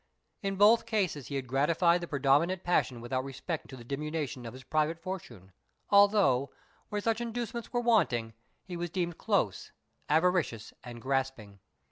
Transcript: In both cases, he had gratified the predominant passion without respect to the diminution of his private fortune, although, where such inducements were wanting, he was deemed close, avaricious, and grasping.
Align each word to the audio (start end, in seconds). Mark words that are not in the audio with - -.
In 0.41 0.55
both 0.55 0.87
cases, 0.87 1.27
he 1.27 1.35
had 1.35 1.45
gratified 1.45 2.01
the 2.01 2.07
predominant 2.07 2.63
passion 2.63 3.01
without 3.01 3.23
respect 3.23 3.69
to 3.69 3.77
the 3.77 3.83
diminution 3.83 4.47
of 4.47 4.53
his 4.53 4.63
private 4.63 4.99
fortune, 4.99 5.51
although, 5.91 6.49
where 6.89 6.99
such 7.01 7.21
inducements 7.21 7.71
were 7.71 7.81
wanting, 7.81 8.33
he 8.63 8.75
was 8.75 8.89
deemed 8.89 9.19
close, 9.19 9.71
avaricious, 10.09 10.73
and 10.83 11.03
grasping. 11.03 11.59